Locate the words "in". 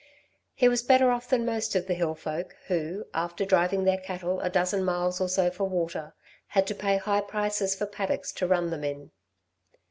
8.83-9.11